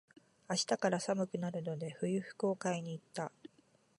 [0.49, 3.31] 明日から寒くなるので、冬服を買いに行った。